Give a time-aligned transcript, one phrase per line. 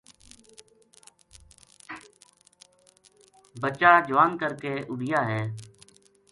[3.61, 5.41] بچڑا جوان کر کے اُڈیا ہے